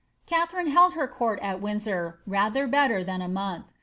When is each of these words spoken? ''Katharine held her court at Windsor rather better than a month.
''Katharine 0.25 0.65
held 0.71 0.93
her 0.95 1.07
court 1.07 1.37
at 1.43 1.61
Windsor 1.61 2.21
rather 2.25 2.65
better 2.65 3.03
than 3.03 3.21
a 3.21 3.27
month. 3.29 3.65